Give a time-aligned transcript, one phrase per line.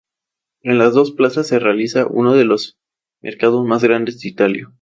[0.63, 2.75] En las dos plazas se realiza uno de los
[3.21, 4.73] mercados más grandes de Italia.